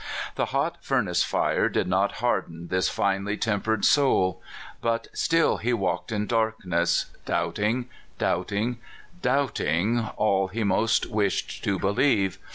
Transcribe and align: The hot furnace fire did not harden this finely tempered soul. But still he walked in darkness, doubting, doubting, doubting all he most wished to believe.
The 0.33 0.45
hot 0.47 0.77
furnace 0.81 1.23
fire 1.23 1.69
did 1.69 1.87
not 1.87 2.13
harden 2.23 2.69
this 2.69 2.89
finely 2.89 3.37
tempered 3.37 3.85
soul. 3.85 4.41
But 4.81 5.09
still 5.13 5.57
he 5.57 5.73
walked 5.73 6.11
in 6.11 6.25
darkness, 6.25 7.05
doubting, 7.27 7.87
doubting, 8.17 8.79
doubting 9.21 9.99
all 10.17 10.47
he 10.47 10.63
most 10.63 11.05
wished 11.05 11.63
to 11.65 11.77
believe. 11.77 12.39